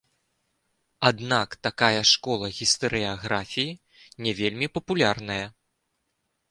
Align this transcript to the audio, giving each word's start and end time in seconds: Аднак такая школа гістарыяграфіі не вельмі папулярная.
Аднак 1.09 1.49
такая 1.67 2.01
школа 2.13 2.45
гістарыяграфіі 2.61 3.79
не 4.27 4.31
вельмі 4.43 4.67
папулярная. 4.79 5.43